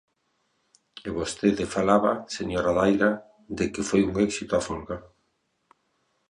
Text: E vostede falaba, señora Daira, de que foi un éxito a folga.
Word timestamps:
E 1.07 1.09
vostede 1.17 1.65
falaba, 1.75 2.11
señora 2.37 2.71
Daira, 2.77 3.11
de 3.57 3.65
que 3.73 3.81
foi 3.89 4.01
un 4.09 4.13
éxito 4.27 4.53
a 4.55 4.61
folga. 4.67 4.97